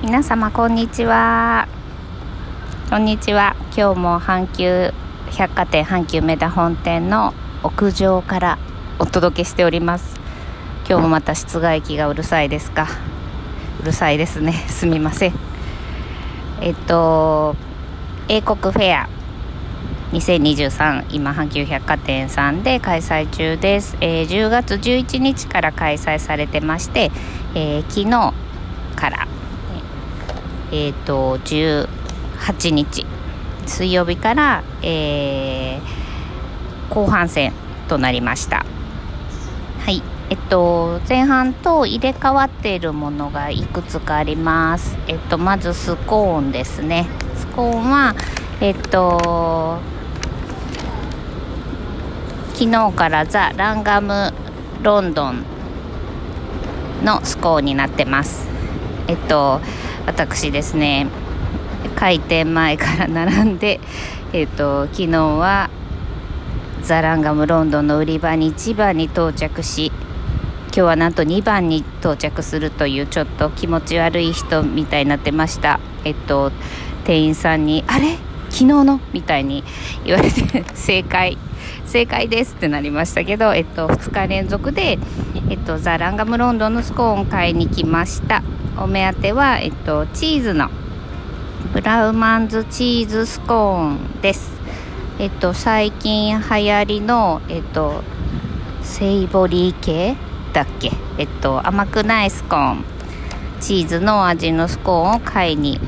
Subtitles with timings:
[0.00, 1.66] 皆様こんにちは。
[2.88, 3.56] こんにちは。
[3.76, 4.94] 今日も阪急
[5.32, 7.34] 百貨店阪急梅田本店の
[7.64, 8.58] 屋上から
[9.00, 10.14] お届けしております。
[10.88, 12.86] 今日もまた室外機がうるさいですか？
[13.82, 14.52] うるさいですね。
[14.70, 15.32] すみません。
[16.60, 17.56] えっと
[18.28, 19.08] 英国フェア。
[20.12, 27.10] 2023今阪急百貨店さんで開催中です、えー、10月11日から開催されてまして、
[27.54, 28.32] えー、昨日
[30.72, 33.06] えっ、ー、と18日。
[33.66, 37.52] 水曜日から、えー、後半戦
[37.88, 38.64] となりました。
[39.84, 40.02] はい。
[40.30, 44.98] えっと前半と入れ替わっているものがいくつかあります。
[45.06, 47.06] えっとまずスコーンですね。
[47.36, 48.14] スコーンは
[48.60, 49.78] えっと
[52.54, 54.32] 昨日からザ・ランガム
[54.82, 55.44] ロンドン
[57.04, 58.48] のスコーンになってます。
[59.06, 59.60] えっと
[60.08, 61.06] 私ですね
[61.94, 63.78] 開店前から並んで、
[64.32, 65.68] えーと、昨日は
[66.82, 69.92] ザランガムロンドンの売り場に1番に到着し
[70.68, 75.80] 今日はなんと2番に到着するというちょっと気持ち悪い人みたいになってました。
[76.04, 76.52] えっと
[77.04, 78.16] 店員さんに「あれ？
[78.48, 79.62] 昨日の?」みたいに
[80.04, 81.36] 言われて正解。
[81.84, 84.98] 正解ですってなりましたけど、えっと、2日連続で、
[85.50, 88.42] えっと、ザ・ランガムロンドンのスコーン買いに来ました。
[88.80, 90.70] お目当ては、えっと、チーズの
[91.72, 94.52] ブラウマンズチーズスコーンです。
[95.18, 98.04] えっと、最近流行りの、えっと、
[98.82, 100.16] セイボリー系
[100.52, 100.92] だっけ？
[101.18, 102.84] えっと、甘くないスコーン。
[103.60, 105.80] チーズの味のスコーンを買いに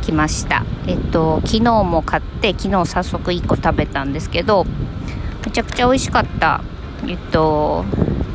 [0.00, 0.64] 来ました。
[0.86, 4.64] えっと、昨日も買って、昨日早速1個食べたんですけど、
[5.44, 6.62] めちゃくちゃ美味しかった。
[7.06, 7.84] えっと、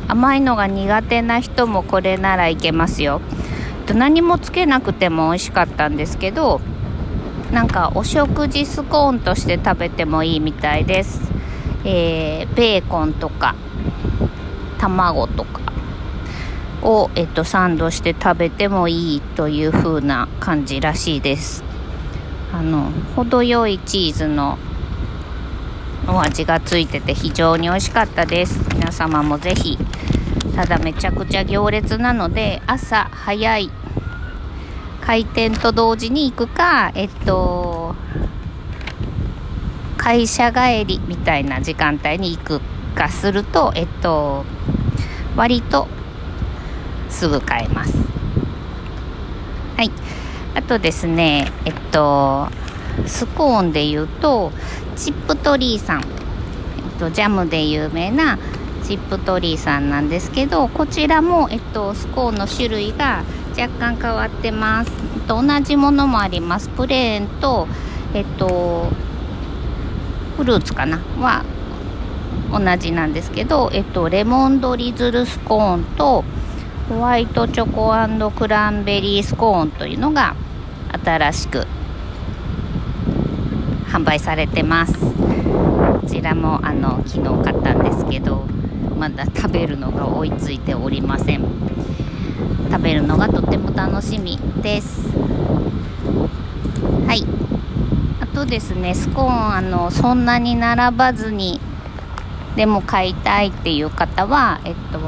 [0.06, 3.20] 甘いのが苦手な人もこれならいけますよ。
[3.90, 6.60] と何もつけなくても美味しかったんですけど
[7.52, 11.32] なんかお食事スコーンとして食べてもいいみたいです、
[11.84, 13.56] えー、ベーコンとか
[14.78, 15.60] 卵とか
[16.82, 21.62] を、えっと、サンドして食べてもいいという風な感じらしいです。
[22.54, 24.56] あの程よいチーズの
[26.08, 28.66] お味がついてて非常に美味しかったです。
[28.72, 29.76] 皆様もぜひ
[30.56, 33.70] ただめちゃくちゃ行列なので朝早い
[35.10, 37.96] 開店と同時に行くかえっと
[39.96, 42.60] 会社帰りみたいな時間帯に行く
[42.94, 44.44] かするとえっと
[45.34, 45.88] 割と
[47.08, 47.96] すぐ買えます。
[49.76, 49.90] はい。
[50.54, 52.46] あとですねえっと
[53.04, 54.52] スコーンで言うと
[54.94, 56.04] チップトリーさん、えっ
[57.00, 58.38] と、ジャムで有名な
[58.84, 63.24] チップトリーさんなんですけどこちらも、えっと、スコーンの種類が
[63.56, 64.90] 若干変わってます、
[65.26, 66.68] と、同じものもあります。
[66.70, 67.66] プレーンと
[68.14, 68.88] えっと
[70.36, 70.98] フルーツかな？
[71.18, 71.44] は
[72.52, 76.24] 同じなんですけど、えっと、レモンドリズルスコーンと
[76.88, 77.92] ホワイトチョコ
[78.30, 80.34] クランベリースコーンというのが
[81.04, 81.66] 新しく
[83.86, 84.94] 販売されてます。
[84.94, 88.46] こちらもあの昨日買ったんですけど
[88.98, 91.44] まだ食べるのが追いついておりません。
[92.70, 95.08] 食べるのがとても楽しみです。
[97.06, 97.24] はい。
[98.20, 101.60] あとですねスコーンあのそんなに並ばずに
[102.56, 105.00] でも買いたいっていう方はえっと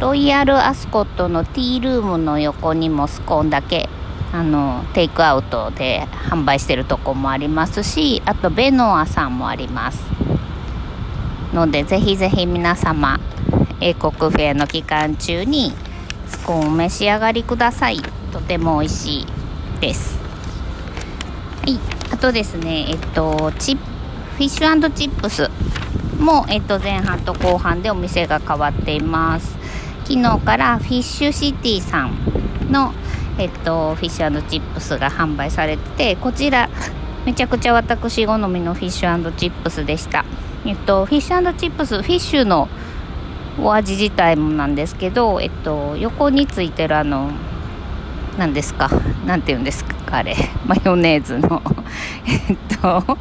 [0.00, 3.88] ロイヤルアスコットのティールームの横にもスコーンだけ
[4.32, 10.02] あのテイクアウトで販売してるとこもありますしあとベノアさんもあります
[11.52, 13.20] のでぜひぜひ皆様
[13.80, 15.72] 英国フェアの期間中に
[16.32, 18.00] スコーンお召し上がりください。
[18.32, 19.26] とても美味しい
[19.80, 20.18] です。
[21.60, 21.78] はい。
[22.10, 25.48] あとですねえっとチフィッシュチップス。
[26.18, 29.56] も、えっと、前半と後半でお店が変わっています。
[30.04, 32.16] 昨日からフィッシュシティさん
[32.70, 32.92] の
[33.38, 36.68] えっと、フィッシュチップスが販売されててこちら
[37.24, 40.24] めちゃくちゃ私好みのフィッシュチップスでした。
[40.64, 42.68] えっとフィッシュチップスフィッシュの
[43.58, 47.30] お味自体もなんですけどえっと横についてるあの
[48.38, 48.88] 何ですか
[49.26, 50.34] 何て言うんですかあれ
[50.66, 51.62] マヨネーズの
[52.26, 53.18] えっと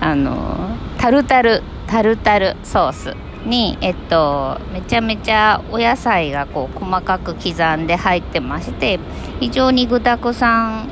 [0.00, 3.16] あのタルタルタルタルソース
[3.46, 8.98] に、えっと、めちゃめちゃお野菜がこう細かく刻んで入ってまして
[9.38, 10.88] 非常に具だくさん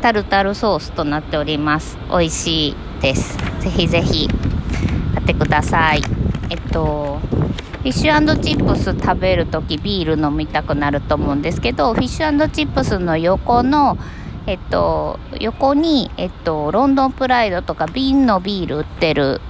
[0.00, 1.96] タルタルソースとなっております。
[2.10, 3.38] 美味しいです。
[3.60, 4.28] ぜひぜひ
[5.14, 6.21] 買ってください。
[6.52, 7.18] えっと
[7.82, 13.96] フィッシュチップス食べる時ビール飲みたくなると思うんですけどフィッシュチップスの横の
[14.46, 19.40] えっと横にえっとロンドンプライドとか瓶のビール売ってる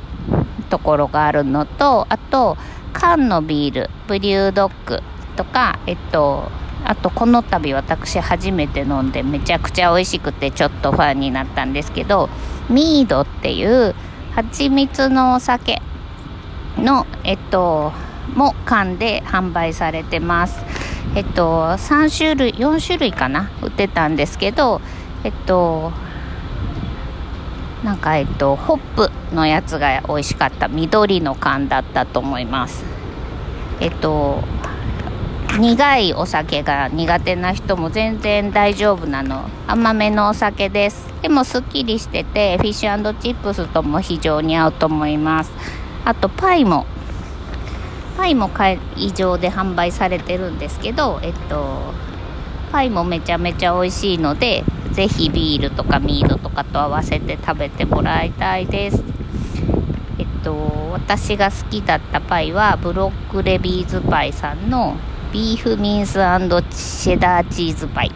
[0.70, 2.56] ところがあるのとあと
[2.92, 5.00] 缶のビールブリュードッグ
[5.34, 6.52] とかえっと
[6.84, 12.28] あとこの度私初めて飲んでめちゃくちゃ美味しくてちょっとファンになったんですけど
[12.70, 13.96] ミードっていう
[14.36, 15.82] 蜂蜜のお酒
[16.78, 17.92] のえっと
[18.34, 20.64] も缶で販売されてます。
[21.14, 23.50] えっと3種類4種類かな？
[23.62, 24.80] 売ってたんですけど
[25.24, 25.92] えっと
[27.84, 30.68] なんかえっとホップのやつが美味しかった。
[30.68, 32.84] 緑の缶だったと思います。
[33.80, 34.42] えっと
[35.58, 39.50] 苦いお酒が苦手な人も全然大丈夫なの。
[39.66, 41.12] 甘めのお酒です。
[41.20, 45.52] でもすっきりしててフィッシュチップスとも非常に合うと思います。
[46.04, 46.86] あとパイも。
[48.16, 48.78] パイも会
[49.14, 51.94] 場で販売されてるんですけどえっと
[52.70, 59.02] パイもめちゃめちゃ美味しいので是非ビールとかミードとかと合わせて食べてもらいたいです。
[60.18, 64.96] えっと私が好きだったパイはブロックレビーズパイさんの
[65.32, 68.12] ビーフミンスチェダーチーズパイ。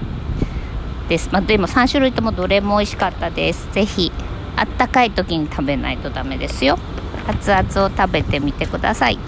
[1.09, 3.69] です、まあ、でも3種類ともどれも美味しかったです。
[3.73, 4.12] 是非
[4.56, 6.79] あったかい時に食べないとダメですよ。
[7.26, 9.19] 熱々を食べてみてください。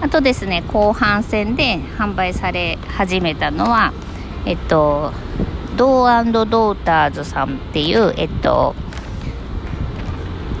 [0.00, 3.92] あとですね後半戦で販売され始めたのは
[4.44, 5.12] えっと
[5.76, 8.74] ドードーターズさんっていうえっと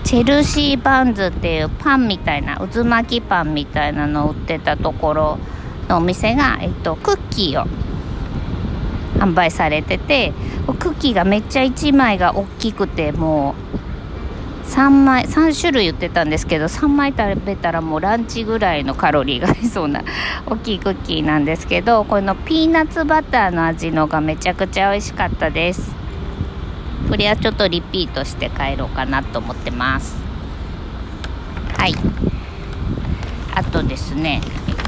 [0.02, 5.38] チェルシーバンズっていうパンみたいな渦巻きパンみたいなのを売ってたところ
[5.88, 7.66] のお店が、えっと、クッキーを
[9.18, 10.32] 販売されてて
[10.78, 13.73] クッキーがめっちゃ1枚が大きくてもう
[14.66, 20.02] 3枚3種類売ってたんですけど3枚食べたらもうランチぐらいのカロリーがありそうな
[20.46, 25.94] 大きいクッキーなんですけどこのピーナッツバターの味のがめちゃくちゃ美味しかったです。
[27.08, 30.16] これはちょっとリピートして帰ろうかなと思ってます。
[31.76, 31.94] はい。
[33.54, 34.82] あとですねえっと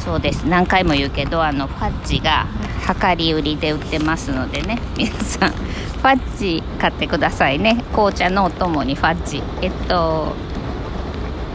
[0.00, 0.44] そうです。
[0.44, 2.46] 何回も言うけどあのファッジが
[2.94, 5.50] 量り売りで売ってますのでね皆さん
[5.98, 7.82] ファッジ買ってくださいね。
[7.92, 9.42] 紅茶のお供にファッジ。
[9.62, 10.32] えっと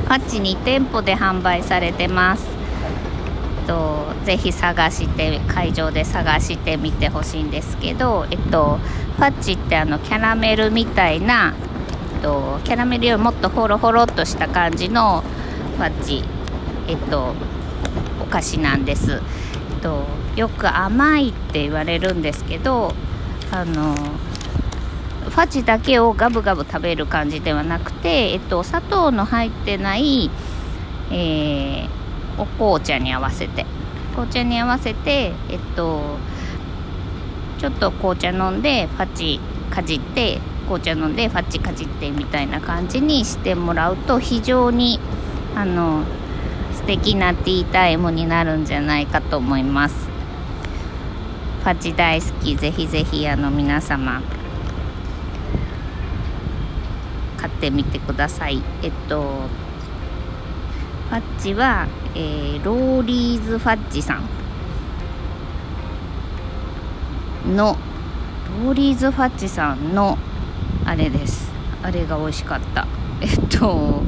[0.03, 2.45] ファッジ2店舗で販売されてます。
[3.65, 8.79] とぜひ探して会場で探してみてほしいんですけど、えっと、
[9.15, 11.53] ファッチってあのキャラメルみたいな、
[12.15, 15.23] えっと、キャラメルよりもっとホロホロっとした感じの
[15.77, 16.23] ファッチ、
[16.89, 17.33] えっと、
[18.21, 19.13] お菓子なんです。
[19.13, 22.93] えっとよく甘いって言われるんですけど
[23.51, 30.29] あのファジだけをガブガブ食べる感じではなくて、えっと、砂糖の入ってない、
[31.11, 33.65] えー、お紅茶に合わせて。
[34.13, 36.17] 紅茶に合わせてえっと
[37.59, 39.39] ちょっと紅茶飲んでファチ
[39.71, 44.99] かじって紅茶飲んでファチかじってみたいな感じにしてもらうと非常に
[45.55, 46.03] あの
[46.73, 50.12] 素敵なティータイムになるんじゃないかと思います。
[51.63, 52.55] パチ大好き。
[52.55, 54.21] ぜひぜひあの皆様
[57.37, 58.61] 買ってみてください。
[58.81, 59.47] えっと
[61.09, 64.19] ファッチは、えー、ローリーズファッチさ
[67.45, 67.77] んの
[68.63, 70.17] ローリーズファッチさんの
[70.85, 71.51] あれです。
[71.81, 72.87] あれが美味しかった。
[73.21, 74.03] えっと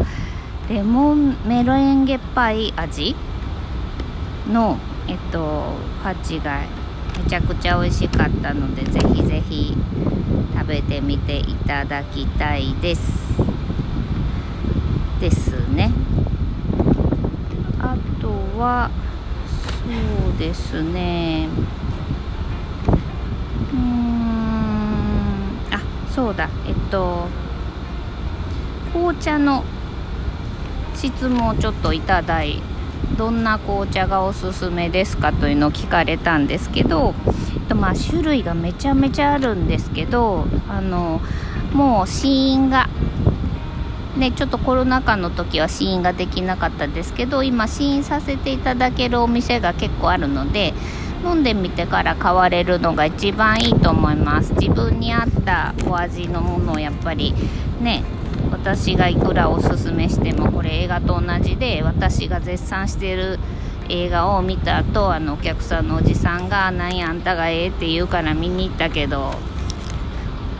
[0.67, 3.15] レモンメレンゲパイ味
[4.51, 6.63] の、えっと、ファッジが
[7.17, 9.75] めちゃくちゃ美味しかったのでぜひぜひ
[10.53, 13.01] 食べてみていただきたいです。
[15.19, 15.91] ですね。
[17.79, 18.29] あと
[18.59, 18.89] は
[19.83, 21.47] そうですね。
[23.73, 23.83] うーん
[25.71, 25.81] あ
[26.13, 26.49] そうだ。
[26.67, 27.27] えっと
[28.93, 29.63] 紅茶の
[30.93, 32.74] 質もちょっといただいて
[33.17, 37.13] どんな紅茶がおすすめですかというのを聞かれたんですけど、
[37.69, 41.21] とまあ、種類がめちゃめちゃあるんですけどあの
[41.73, 42.89] もう試飲が
[44.17, 50.73] ね、ちょっとコロナ禍の時は試飲ができなかったですけど今試飲させていただけるお店が結構あるので
[51.25, 54.53] 飲んでみてから買われるのが一番いいと思います。
[54.53, 57.33] 自分に合ったお味のものをやっぱり
[57.81, 58.03] ね
[58.65, 63.37] 私がいくらおすすめしてもこれ映画と同じで私が絶賛してる
[63.89, 69.35] 映画を見た後あのお客さんのおじさんが「何やあんたがええ」って言うから見に行ったけど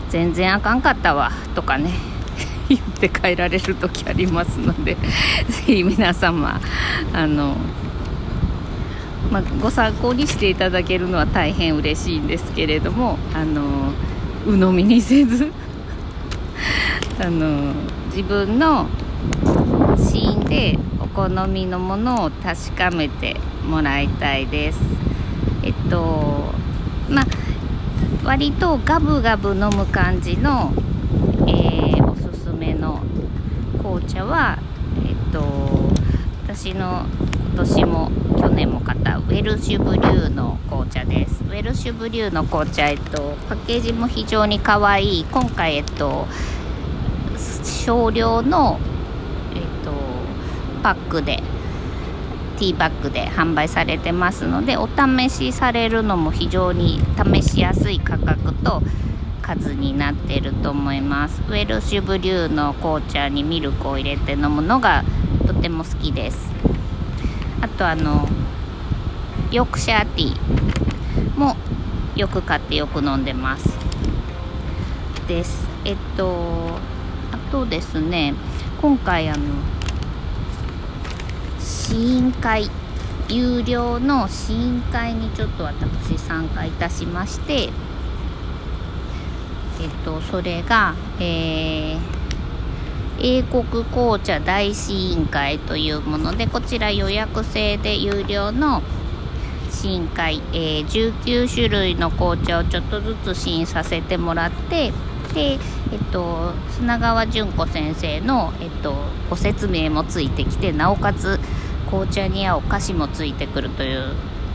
[0.08, 1.90] 全然あかんかったわとかね
[2.70, 4.98] 言って帰られる時ありますのでぜ
[5.66, 6.60] ひ皆様
[7.12, 7.56] あの、
[9.32, 13.92] まあ、ご参考にしていただけるのは大変嬉しいんですけれどもあの
[14.46, 15.50] 鵜呑みにせず
[17.18, 17.72] あの
[18.14, 18.86] 自分の
[19.96, 24.78] シーンでお好みのものを確かめてもらいたいです。
[25.62, 26.52] えっと
[27.08, 27.26] まあ
[28.22, 30.72] 割とガブガブ飲む感じの、
[31.48, 33.00] えー、おすすめの
[33.78, 34.58] 紅茶は
[35.06, 35.40] えっと
[36.44, 37.06] 私の
[37.54, 41.42] 今年も去年も買ったウェルシュブリューの紅茶です。
[41.44, 45.24] ウェルシュブリューの紅茶えっとパッケージも非常に可愛い。
[45.24, 46.26] 今回えっと
[47.86, 48.80] 少量の
[49.54, 49.92] えっと
[50.82, 51.40] パックで
[52.58, 58.82] ティーバッグで販売されてますのでお試しされるのも非常に試しやすい価格と
[59.40, 61.40] 数になってると思います。
[61.48, 65.04] ウェルシュブリューの紅茶にミルクを入れて飲むのが
[65.46, 66.50] とても好きです。
[67.60, 68.28] あとあの
[69.52, 71.56] ヨークシャーティーも
[72.16, 73.68] よく買ってよく飲んでます。
[75.28, 75.68] です。
[75.84, 76.95] えっと
[77.50, 78.34] とですね
[78.80, 79.44] 今回あの
[81.58, 82.70] 試飲会
[83.28, 87.70] 有料の試飲会にちょっと私参加いたしまして
[89.80, 91.98] えっとそれが、えー、
[93.18, 98.82] 英国紅茶大試飲会というものでこちら予約制で有料の
[99.70, 104.92] 試飲会、えー、19種類の紅茶をちょっとずつ試飲させてもらって
[105.34, 105.58] で、
[105.92, 108.94] えっと、砂川純子先生の、えっと、
[109.30, 111.38] ご説明もついてきてなおかつ
[111.88, 114.12] 紅茶に合う菓子もついてくるという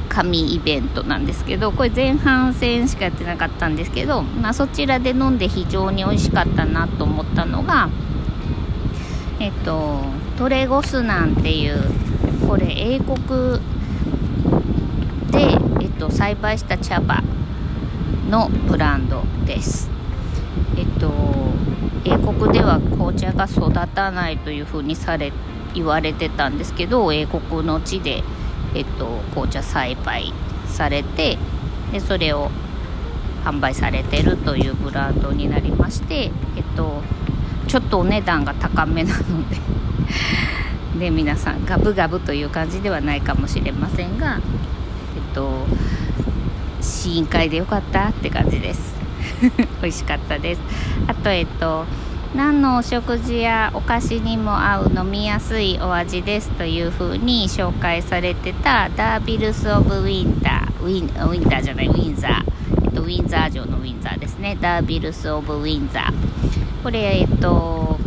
[0.10, 7.90] 紙イベントなんですけどこれ前半戦しかやってなかったんですけど、まあ、そちらで飲んで非常に美味しかったなと思ったのが
[9.40, 10.02] えっと
[10.38, 11.78] トレゴスナンっていう
[12.46, 13.62] これ英国
[15.32, 17.24] で、えっと、栽培した茶葉
[18.30, 20.01] のブランドです。
[20.78, 21.12] えっと
[22.04, 25.32] 英国では紅茶が育たないというふうにされ
[25.74, 28.24] 言われてたんですけど英国の地で、
[28.76, 30.34] えっと、紅茶栽培
[30.68, 31.38] されて
[31.92, 32.50] でそれを
[33.44, 37.02] 販売されてるというブランドになりましてえっと
[37.68, 39.58] ちょっとお値段が高めなので
[41.00, 44.40] で皆さんガブガブという感じではないかもしれませんが
[45.16, 45.66] えっと
[46.82, 49.01] 試飲会でよかったって感じです。
[49.82, 50.62] 美味しかったです。
[51.08, 51.86] あとえっと
[52.36, 60.84] 何のお食事やお菓子にも合う飲みやすいお味ですというふうに紹介されてたダービルス・オブ・ウィンター。
[60.84, 64.58] ウィンウィンターじゃないウィンザー、えっと、ウィンザー城のウィンザーですね。
[64.60, 66.14] ダービルス・オブ・ウィンザー。
[66.84, 68.00] これえっと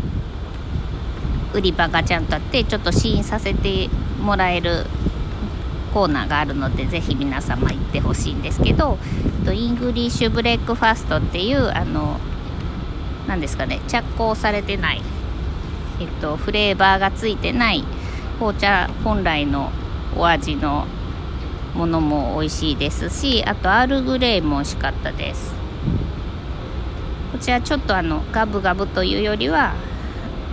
[1.53, 3.89] 売り場がちゃんとあってちょっと試飲させて
[4.21, 4.87] もらえる
[5.95, 8.99] コーナーがあるのでぜひ皆様行ってほしいんですけど
[9.53, 12.19] イングリッシュブレックファストっていうあの
[13.29, 15.03] 何ですかね着香されてない、
[16.01, 17.85] えっと、フレーバーがついてない
[18.39, 19.71] 紅茶本来の
[20.17, 20.87] お味の
[21.75, 25.55] ものも美味しいですしあとアールグレイも美味しかったです。
[27.33, 29.75] こちらちょっとあのガブガブというよりは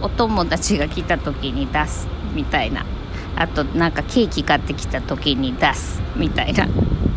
[0.02, 2.86] お友達が来た時に出すみたいな
[3.42, 6.68] あとなんかケーキ買ってきた時に出すみたいな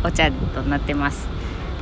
[0.03, 1.27] お茶となってます。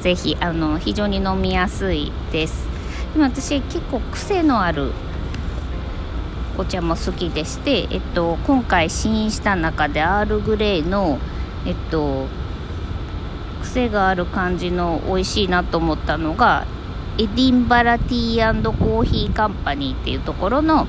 [0.01, 2.67] 是非あの非常に飲みやすいです。
[3.13, 4.91] でも私結構癖のある
[6.57, 11.19] お茶も好きでして、えっと、今回試飲した中でアールグレイの、
[11.65, 12.27] えっと、
[13.61, 16.67] 癖がある感じの美味しいなと思ったのが
[17.17, 20.87] エディンバラティーコーヒーカンパニーっていうところの、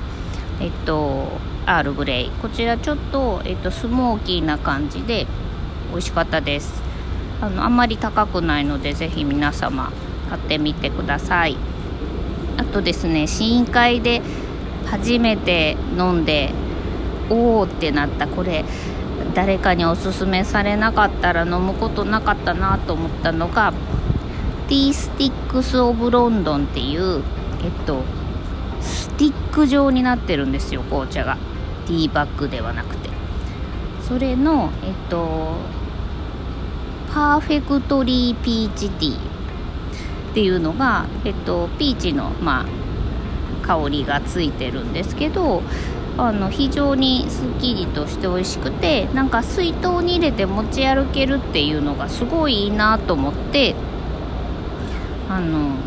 [0.59, 1.29] えっと、
[1.65, 2.29] アールグレイ。
[2.41, 5.27] こちらちょっと、えっと、スモーキーな感じで
[5.91, 6.83] 美味しかったです。
[7.41, 9.91] あのあんまり高くないのでぜひ皆様
[10.29, 11.57] 買ってみてください。
[12.57, 14.21] あとですね試飲会で
[14.85, 16.51] 初めて飲んで
[17.29, 18.63] おおってなったこれ
[19.33, 23.73] 誰かにおすすめされなかったら飲むことなかったなと思ったのが
[24.67, 27.23] ティースティックス・オブ・ロンドンっていう
[27.63, 28.03] えっと
[28.81, 31.37] スティック状になってるんですよ紅茶が。
[31.85, 33.09] ティーバッグではなくて。
[34.07, 35.55] それのえっと
[37.11, 39.19] パーフェクトリーピーチティーっ
[40.33, 42.65] ていうのが、えっと、ピーチの、ま
[43.63, 45.63] あ、香りがついてるんですけど
[46.17, 53.75] あの非常にすっきりとして美味しくてなんか水筒に入れて持ち歩けるっていうのがすごいいいなと思って
[55.29, 55.77] あの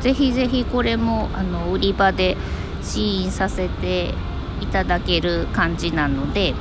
[0.00, 2.36] ぜひぜひこれもあの売り場で
[2.82, 4.14] 試飲させて
[4.60, 6.54] いただける感じなので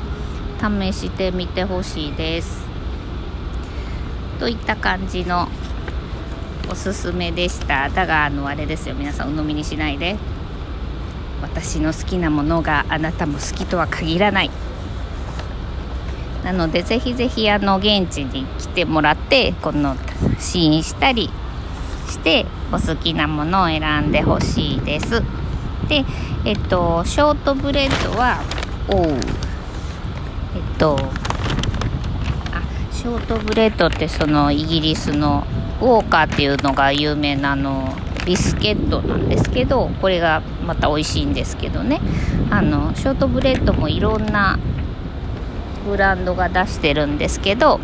[0.60, 2.66] 試してみてほしいです。
[4.40, 5.48] といった感じの
[6.70, 7.90] おすすめでした。
[7.90, 8.96] だがあのあれですよ。
[8.96, 10.18] 皆さん鵜呑みにしないで。
[11.42, 14.52] 私の好きなものがあなたも好きとは限らない。
[16.44, 19.96] なのでぜひぜひあの現地に来てもらってこの
[20.40, 21.30] 試飲したり
[22.08, 25.22] してお好きなものを選んでほしいです。
[25.88, 26.06] で
[26.46, 28.42] えっとショートブレッドは
[28.90, 29.08] おう。
[29.08, 30.98] えっと
[32.52, 35.46] あショートブレッドってそのイギリスの
[35.82, 37.94] ウォーカーっていうのが有名なの
[38.26, 42.02] ビスケットなんですけどこれがまた美味しいんですけどね。
[42.50, 44.58] あのショートブレッドもいろんな
[45.86, 47.80] ブランドが出してるんですけど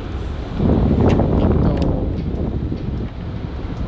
[1.39, 2.05] えっと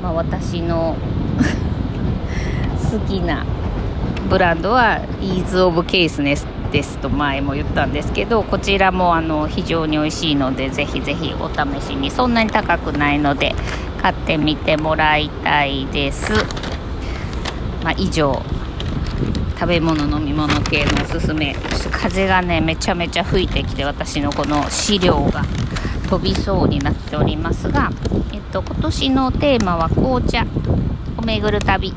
[0.01, 0.95] まあ私の
[2.91, 3.45] 好きな
[4.29, 12.12] ブランドはイーズ・オブ・ケースネスですと前も言ったんですけどこちらもあの非常に美味しいのでぜひぜひお試しに。
[12.12, 13.53] そんなに高くないので
[14.01, 16.34] 買ってみてもらいたいです、
[17.84, 18.41] まあ、以上
[19.60, 21.55] 食べ物飲み物系のおすすめ。
[21.91, 25.44] 風がねめちゃめちゃ吹いてきて私のこの資料が
[26.10, 27.91] 飛びそうになっておりますが、
[28.34, 30.46] えっと、今年のテーマは紅茶。
[31.17, 31.94] を巡る旅。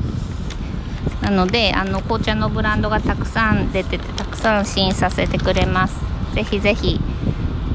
[1.29, 5.99] なのであの紅茶のブランドがたくさん出ててたくさん試飲させてくれます。
[6.33, 6.99] ぜひぜひ。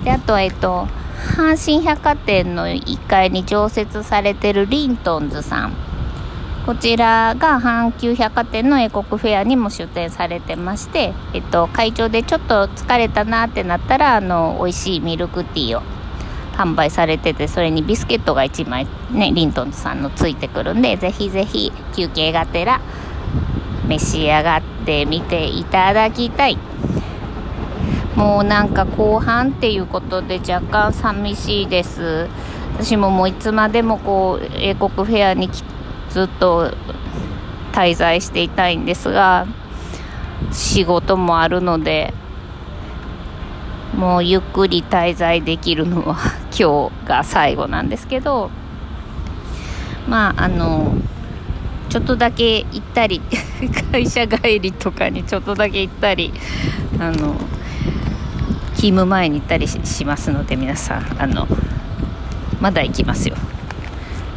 [0.03, 0.89] であとえっと
[1.37, 5.73] 阪神百貨店の1階に常設されてるリントンズさん。
[6.67, 15.83] こちらが阪急百貨店の英国フェアにも出店されてまして、えっと、会長でちょっと疲れたなってなったらあの美味しいミルクティーを
[16.55, 22.81] 販売されててそれにビスケットが1枚ねリントンズさんのついてくるんでぜひぜひ休憩がてら
[23.89, 26.59] 召し上がってみていただきたい。
[28.17, 32.29] もうなんか後半っていうことで若干寂しいです。
[32.79, 35.49] 私ももういつまでもこう英国フェアに
[36.11, 36.73] ずっと
[37.73, 39.47] 滞在していたいんですが
[40.53, 42.13] 仕事もあるので
[43.97, 46.17] もうゆっくり滞在できるのは
[46.59, 48.51] 今日が最後なんですけど
[50.09, 50.95] まああの
[51.95, 53.23] ちょっとだけ行ったり
[53.93, 56.35] 会社帰りとかにちょっとだけ行ったり
[56.99, 57.37] あの
[58.75, 61.47] 勤務前に行ったりしますので皆さんあの
[62.61, 63.37] まだ行きますよ。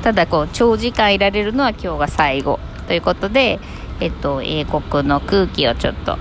[0.04, 3.60] ただこう長時間いられるのは今日が最後ということで
[4.02, 6.20] えっと英国の空気をちょっと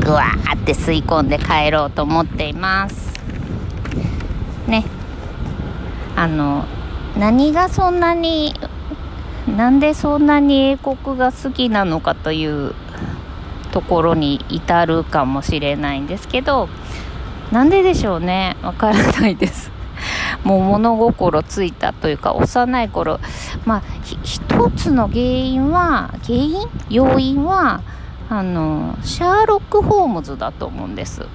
[0.00, 3.14] ぐわーって吸い込んで帰ろうと思っています。
[4.66, 4.84] ね。
[6.16, 6.64] あの
[7.16, 8.52] 何がそんなに
[9.48, 12.74] なんでそんなに英国が好きなのかという
[13.72, 16.68] ところに至るかもしれないんですけど
[17.52, 18.56] なんででしょうね。
[18.62, 19.72] わからないです。
[20.44, 23.18] もう物心ついたというか幼い頃。
[23.64, 23.82] まあ
[24.22, 27.80] 一つの原因は原因要因は
[28.28, 31.26] あのシャーロック・ホームズだと思うんです。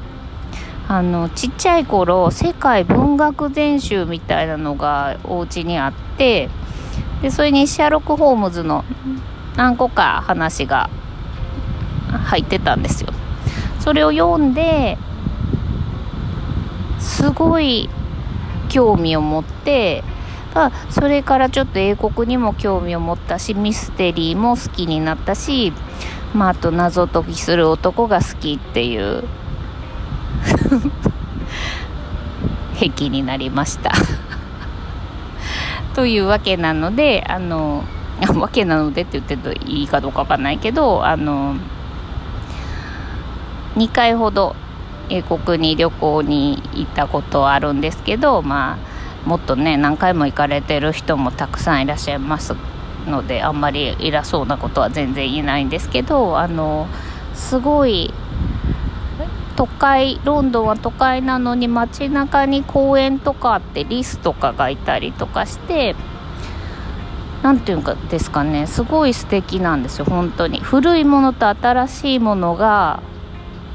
[0.87, 6.49] あのちっちゃい頃世界文学全集みたいなのがお家にあって
[7.25, 8.85] でそれにシャーロック・ホームズの
[9.55, 10.91] 何個か話が
[12.07, 13.09] 入ってたんですよ。
[13.79, 14.99] それを読んで
[16.99, 17.89] すごい
[18.69, 20.03] 興味を持って
[20.53, 25.73] あそれからちょっと英国にも興味を持ったしミステリーも好きになったし、
[26.35, 29.23] まあ、あと謎解きする男が好きっていう
[32.77, 33.91] 癖になりました。
[35.95, 37.83] というわけなのであの
[38.37, 41.55] わけなのでって言ってるといいかどうかわかんないけどあの
[43.75, 44.55] 2回ほど
[45.09, 48.77] 英国に旅行に行ったことはあるんですけどま
[49.25, 52.55] あもっとね何回も行かれてる人もたくさんいらっしゃいます
[53.07, 56.87] のであんまり偉そうなことは全然言えないんですけどあの
[57.33, 58.13] すごい
[59.55, 65.95] 都会ロンドンは都会なのに街中に公園とかあってリスとかがいたりとかして
[67.41, 70.59] 何て言うんかですかねすごい素敵なんですよ本当に。
[70.59, 73.01] 古いものと新しいものが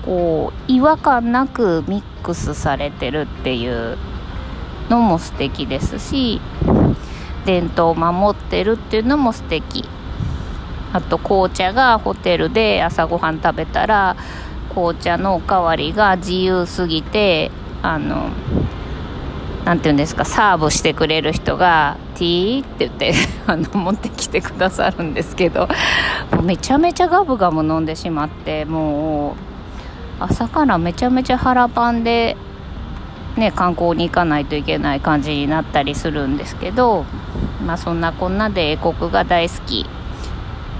[0.04, 3.96] こう違和感なくミックスされてるっていう
[4.88, 6.40] のも素敵ですし
[7.46, 9.88] 伝統を守ってるっていうのも素敵。
[10.92, 14.16] あと紅茶がホテルで朝ごはん食べたら
[14.74, 17.50] 紅茶のおかわりが自由すぎて
[17.82, 18.30] あの
[19.64, 23.14] 何て言うんですかサーブしてくれる人が「ティー」って言って
[23.46, 25.68] あの持ってきてくださるんですけど
[26.32, 29.34] もう めちゃめちゃガブガブ飲んでしまってもう
[30.20, 32.36] 朝からめちゃめちゃ腹パンで、
[33.36, 37.04] ね、観光に行かないといけない感じになったりするんですけど、
[37.66, 39.86] まあ、そんなこんなで英国が大好き。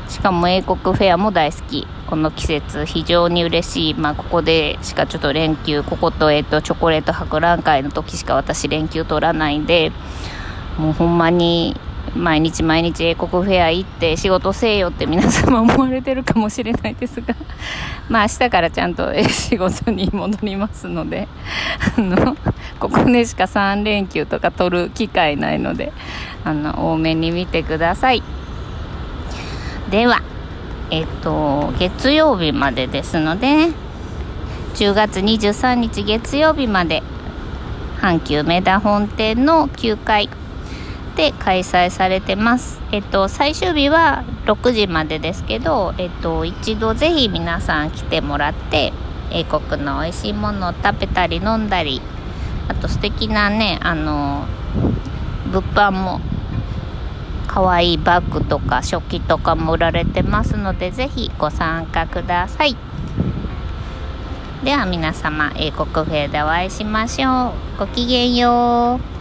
[0.08, 1.86] しかも英国フェアも大好き。
[2.10, 9.92] この季節非常に嬉しい、まあ、ここでしかちょっと連休ここと,、えーと、チョコレート博覧会の時しか私連休取らないんで
[10.76, 11.76] もうほんまに
[12.16, 17.36] 毎日毎日英国フェア行って仕事せえよって皆様思われてるかもしれないですが
[18.10, 21.28] まあ明日からちゃんと仕事に戻りますので
[21.96, 22.36] あの
[22.80, 25.92] ここでしか3連休とか取る機会ないので
[26.44, 28.22] あの多めに見てください。
[29.90, 30.22] では
[30.90, 33.68] えっと月曜日までですので、
[34.74, 37.02] 10月23日月曜日まで
[38.00, 40.28] 阪急梅田本店の9階
[41.16, 42.80] で開催されてます。
[42.92, 48.92] えっと最終日は6時までですけど、えっと一度ぜひ皆さん来てもらって
[49.30, 52.00] 英国の美味しいものを食べたり飲んだり、
[52.68, 54.46] あと素敵なねあの
[55.52, 56.20] 物販も
[57.52, 62.76] 可愛いバッグとか食器とかも売られてますのでぜひご参加ください。
[64.62, 67.78] では皆様英国フェアでお会いしましょう。
[67.80, 69.19] ごきげんよう。